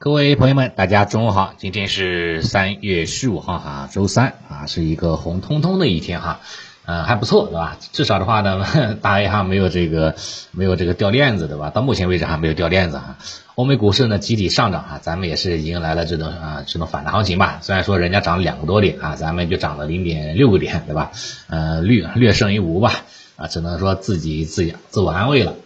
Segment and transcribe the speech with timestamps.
[0.00, 6.38] 各位朋友们，大家中午好，今天是三月十五号哈，周三啊，是一个红彤彤的一天哈，
[6.86, 7.76] 嗯，还不错对吧？
[7.90, 8.64] 至少的话呢，
[9.02, 10.14] 大家哈没有这个
[10.52, 11.70] 没有这个掉链子对吧？
[11.70, 13.18] 到目前为止还没有掉链子哈。
[13.56, 17.58] 欧美股市呢集体上涨哈，咱们也是迎来了这种啊这种反弹行情吧。
[17.60, 21.10] 虽然说人家涨了两个多点啊，咱们就涨了零点六个点对吧？
[21.48, 22.92] 呃，略略胜于无吧，
[23.34, 25.56] 啊，只能说自己自自我安慰了。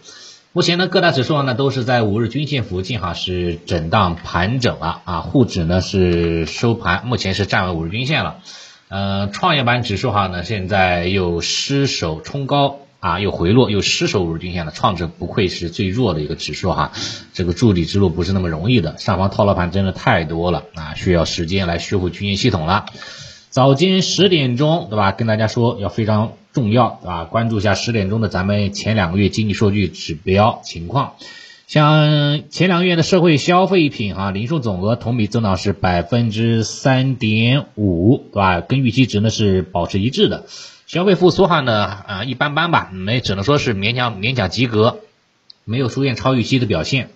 [0.55, 5.21] 目前呢，各大指数呢都是在五日均线附近哈，是震荡盘整了啊。
[5.21, 8.37] 沪指呢是收盘，目前是站稳五日均线了。
[8.91, 14.73] 呃，创业板指数哈呢，现在又失守冲高啊，又回落，又失守五日均线了。
[14.73, 16.93] 创指不愧是最弱的一个指数哈，
[17.33, 22.85] 这个筑底之路不是那么容易的，上方套牢盘真的太多了啊，需要时间来修复均线系统了。
[23.53, 25.13] 早间十点钟，对吧？
[25.13, 27.25] 跟大家说要非常重要，对吧？
[27.25, 31.13] 关注一下十点钟的咱们前两个月经济数据指标情况。
[31.67, 38.63] 像前两个月的社会消费品啊零售总额同比增长是百分之三点五，对吧？
[38.63, 40.47] 跟预期值呢是保持一致的。
[40.87, 45.01] 消费复苏哈呢啊一般般吧，没只能说是勉强勉强及格，
[45.67, 47.11] 没有出现超预期的表现。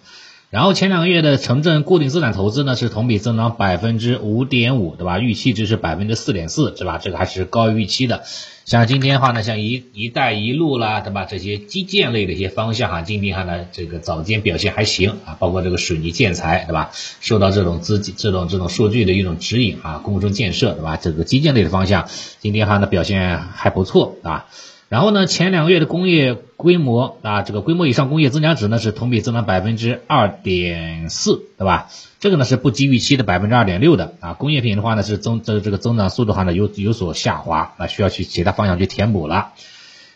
[0.48, 5.18] 然后前两个月的城镇固定资产投资呢是同比增长百分之五点五，对吧？
[5.18, 6.98] 预期值是百分之四点四，对吧？
[6.98, 8.22] 这个还是高于预期的。
[8.64, 11.24] 像今天的话呢，像一一带一路啦，对吧？
[11.24, 16.90] 这些基建类的一些方向哈，今天哈呢这个早间表现还行啊，包括这个水泥建材，对吧？
[17.20, 20.96] 受到这种资金、这种这种数据的一种指引啊，工程建设，对吧？
[20.96, 24.46] 这个基建类的方向今天哈呢表现还不错，啊。
[24.88, 31.88] 然后呢，前两个月的工业规模啊，这个规模以上工业增长值呢是同比增长百分之二点四，对吧？
[32.20, 34.34] 这个呢是不及预期的百分之二点六的啊。
[34.34, 39.54] 工业品的话呢是增这这个增长速度话呢有有所下滑，那需要去其他方向去填补了。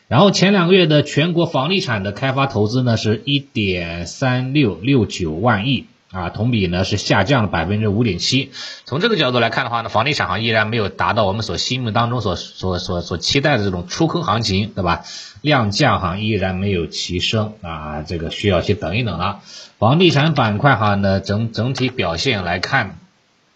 [0.06, 5.86] 然后前两个月的全国房地产的开发投资呢是一点三六六九万亿。
[6.12, 8.50] 啊，同比呢是下降了百分之五点七。
[8.84, 15.04] 从这个角度来看的话呢，房地产行依然没有达到我们所心目当中所所所所期待的这种出坑行情，对吧？
[15.41, 19.41] 量价哈依然没有齐升啊，这个需要去等一等了。
[19.78, 22.98] 房地产板块哈呢整整体表现来看，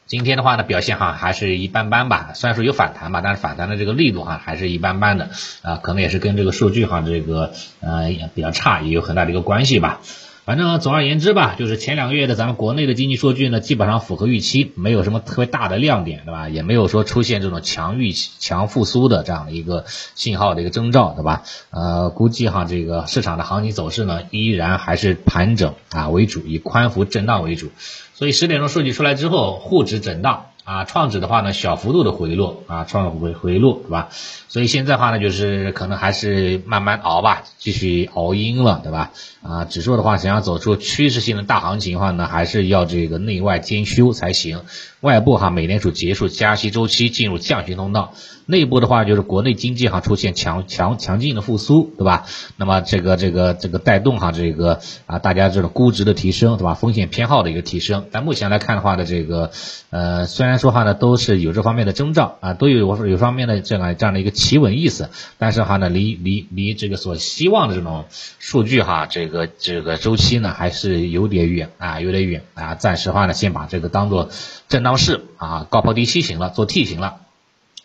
[0.06, 2.30] 今天的话呢表现哈还是一般般吧。
[2.34, 5.28] 虽然说有反弹吧，但是反弹的这个力度哈还是一般般的
[5.62, 10.00] 啊，可能也是跟这个数据哈这个呃比较差也有很大的一个关系吧。
[10.44, 16.50] 反正总而言之吧，就是前两个月的咱们国内的经济数据呢，基本上符合预期，没有什么特别大的亮点，对吧？
[16.50, 21.44] 也没有说出现这种强预期、强复苏的这样的一个信号的一个征兆，对吧？
[21.70, 27.70] 呃，估计哈这个市场的行情走势呢，依然还是盘整啊为主，以宽幅震荡为主。
[28.12, 30.50] 所以十点钟数据出来之后，沪指震荡。
[30.64, 34.08] 啊，创指的话呢，小幅度的回落啊，创回回落，对吧？
[34.48, 39.10] 所以现在话呢，就是可能还是慢慢熬吧，继续熬阴了，对吧？
[39.42, 44.62] 啊，指数的话，想要走出趋势性的大行情的话呢，还是要这个内外兼修才行。
[45.00, 48.14] 外部哈，美联储结束加息周期，进入降息通道；
[48.46, 52.24] 内部的话，就是国内经济哈出现强强强劲的复苏，对吧？
[52.56, 56.72] 那么这个这个这个带动哈这个啊，大家这种估值的提升，对吧？
[56.72, 58.06] 风险偏好的一个提升。
[58.12, 59.50] 但目前来看的话呢，这个
[59.90, 68.06] 呃，虽然说话呢都是有这方面的征兆啊，都有有方面的这样这样的一个企稳意思，但是哈呢，离离离这个所希望的这种
[68.38, 72.74] 数据哈，这个这个周期呢还是有点远啊，有点远啊。
[72.74, 74.30] 暂时话呢，先把这个当做
[74.66, 74.94] 震荡。
[74.96, 77.16] 市啊，高抛低吸型了，做 T 型了，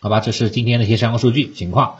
[0.00, 1.96] 好吧，这是今天的一些相关数据情况。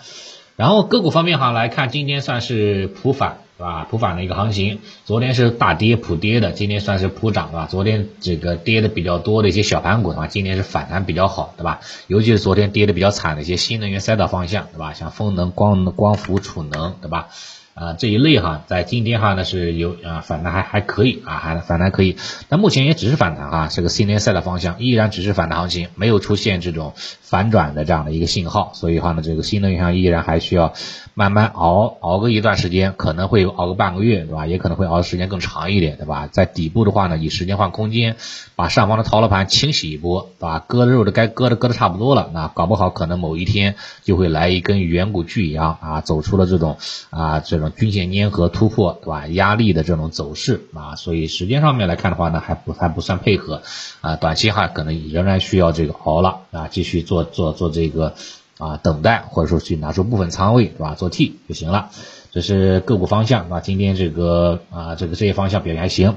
[0.54, 3.86] 然后个股方面哈来看，今天算是普反，是吧？
[3.90, 7.66] 普反的一个行情，昨天是大跌普跌的，今天算是普涨，是吧？
[7.70, 11.80] 昨天这个跌的比较多的一些小盘股的话，今天是反弹比较好，对吧？
[12.06, 14.94] 尤其是昨天跌的比较惨的一些新能源赛道方向，对吧？
[14.94, 17.28] 像风能、光光伏、储能，对吧？
[17.74, 22.16] 啊，这一类哈，在今天哈呢是有啊反弹还还可以啊，还反弹可以，
[22.48, 30.74] 但目前也只是反弹哈，这个新能源赛的方向依然只是反弹行情，没有出现这种反转的这样的一个信号，所以话呢，这个新能源上依然还需要
[31.14, 34.46] 慢慢熬熬个一段时间，可能会熬个半个月，对吧？
[34.46, 36.26] 也可能会熬的时间更长一点，对吧？
[36.26, 38.16] 在底部的话呢，以时间换空间，
[38.56, 40.58] 把上方的套牢盘清洗一波，对吧？
[40.58, 46.76] 割肉的该割的割的差不多了，那搞不好可能某一天就会来一根远古巨阳啊，走出了这种
[47.10, 47.59] 啊这。
[47.60, 49.26] 这种均线粘合突破，对吧？
[49.26, 53.60] 压力的这种走势啊，所以时间上面来看的话呢，还不还不算配合
[54.00, 54.16] 啊。
[54.16, 58.14] 短期哈可能仍然需要这个熬了啊，继续做做做这个
[58.56, 60.94] 啊等待，或者说去拿出部分仓位，对吧？
[60.94, 61.90] 做 T 就行了。
[62.32, 66.16] 这是个股方向啊，今天这个啊这个这些方向表现还行。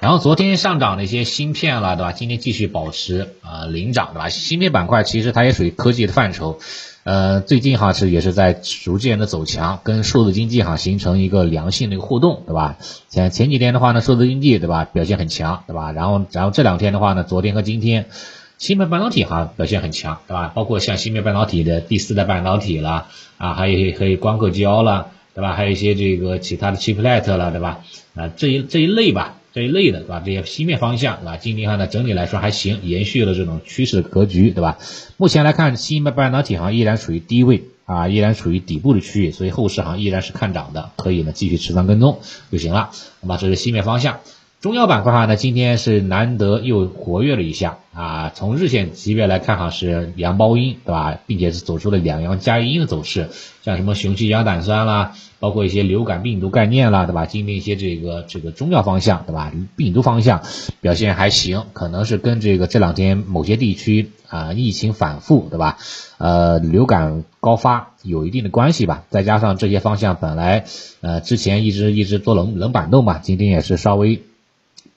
[0.00, 2.12] 然后昨天上涨的一些芯片了，对吧？
[2.12, 4.28] 今天继续保持啊领涨，对吧？
[4.28, 6.60] 芯片板块其实它也属于科技的范畴。
[7.08, 12.76] 呃，最近哈是也是在逐渐的走强，跟数字经济哈形成一个良性的一个互动，对吧？
[13.08, 15.90] 前前几天的话呢，数字经济对吧表现很强，对吧？
[15.92, 18.10] 然后然后这两天的话呢，昨天和今天，
[18.58, 20.52] 芯片半导体哈表现很强，对吧？
[20.54, 23.06] 包括像芯片半导体的第四代半导体了
[23.38, 25.54] 啊，还有还有光刻胶了，对吧？
[25.54, 27.80] 还有一些这个其他的 chiplet 了，对吧？
[28.16, 29.37] 啊，这一这一类吧。
[29.58, 30.22] 这一类的，对吧？
[30.24, 31.36] 这些西面方向，对吧？
[31.36, 34.78] 今天看呢，整体来说还行，延续了这种趋势的格局，对吧？
[35.16, 42.20] 目前来看，芯片半导体行依然处于低位啊，依然处于底部的区域，所以后市行依然是看涨的，可以呢继续持仓跟踪
[42.52, 42.90] 就行了。
[43.20, 44.20] 那么这是西面方向。
[44.60, 48.32] 中药板块哈呢，今天是难得又活跃了一下啊。
[48.34, 51.16] 从日线级别来看哈，是阳包阴，对吧？
[51.28, 53.30] 并且是走出了两阳加阴的走势，
[53.62, 57.24] 像什么雄鸡亚胆酸啦，包括一些流感病毒概念啦，对吧？
[57.24, 59.52] 今天一些这个这个中药方向，对吧？
[59.76, 60.42] 病毒方向
[60.80, 65.78] 表现还行，可能是跟这个这两天某些地区啊疫情反复，对吧？
[66.18, 69.04] 呃，流感高发有一定的关系吧。
[69.08, 70.64] 再加上这些方向本来
[71.00, 74.20] 呃之前一直一直做冷冷板凳嘛，今天也是稍微。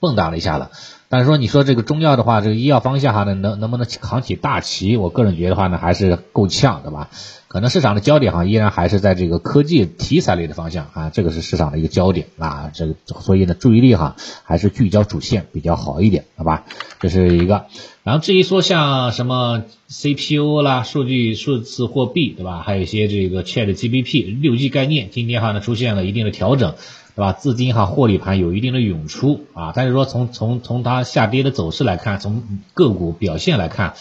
[0.02, 0.72] 蹦跶了一下了，
[1.08, 4.96] 但是说你说这个中药的话，这个医药方向哈呢，能能不能扛起大旗？
[4.96, 7.08] 我个人觉得话呢，还是够呛，对吧？
[7.46, 16.64] 可能市场的焦点哈，依然还是在这个科技题材类的方向啊，这个是市场的一个焦点啊，这个所以呢，注意力哈，还是聚焦主线比较好一点，好吧？
[16.98, 17.66] 这是一个。
[18.02, 22.62] 然后至于说像什么 CPU 啦、数据数字货币，对吧？
[22.62, 26.74] 还有一些这个 Chat GPT 六 G 概念，今天哈呢出现了一定的调整。
[27.14, 27.32] 对吧？
[27.32, 32.42] 资金哈获利盘有一定的涌出啊，但是说从从从它下跌的走势来看，从
[32.74, 33.94] 个股表现来看，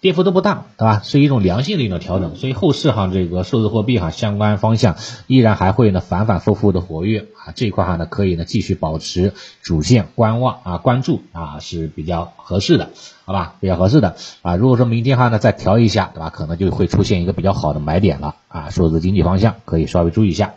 [0.00, 1.00] 跌幅都不大，对吧？
[1.02, 4.96] 是一种良性的一种调整，所以后市哈这个数字货币哈相关方向
[5.26, 9.32] 依然还会呢反反复复的活跃啊，这一块哈呢可以呢继续保持
[9.62, 12.90] 主线观望啊关注啊是比较合适的，
[13.24, 13.56] 好吧？
[13.60, 16.30] 比较合适的啊，如果说明天哈呢再调一下，对吧？
[16.30, 20.54] 可能就会出现一个比较好的买点了啊，数字经济方向可以稍微注意一下。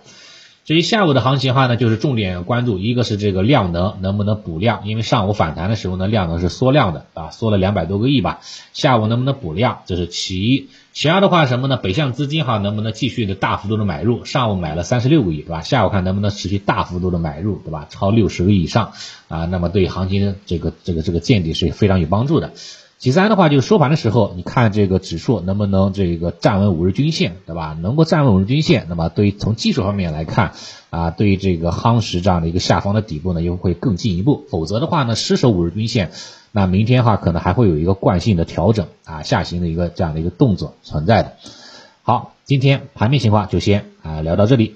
[0.68, 8.42] 至于下午的行情的话呢，就是重点关注，一个是这个量能能不能补量，因为上午反弹的时候呢，量能是缩量的啊，缩了两百多个亿吧，
[8.74, 11.78] 下午能不能补量，这是其一，其二的话什么呢？
[11.78, 15.62] 北向资金哈能不能继续的大幅度的买入，上午买了三十六个亿，对吧？
[15.62, 17.88] 下午看能不能持续大幅度的买入，对吧？
[17.90, 18.92] 超六十个亿以上
[19.30, 22.52] 啊，那么对行情这个这个这个见底是非常有帮助的。
[23.00, 27.78] 其三的话，就是收盘的时候，你看这个指数能不能这个站稳五日均线，对吧？
[27.80, 30.54] 能够站稳五日均线，那么对于从技术方面来看，
[30.90, 34.46] 啊，对于这个夯实这样的一个下方的底部呢，又会更进一步。
[34.50, 36.10] 否则的话呢，失守五日均线，
[36.52, 41.34] 那明天的话可能还会有一个惯性的调整啊，下行的一个这样的一个动作存在的。
[42.02, 44.76] 好，今天盘面情况就先啊聊到这里。